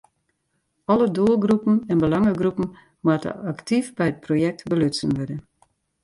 [0.85, 2.71] Alle doelgroepen en belangegroepen
[3.05, 5.37] moatte aktyf by it projekt belutsen wurde.